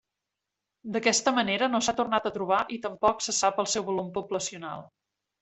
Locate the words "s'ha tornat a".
1.87-2.31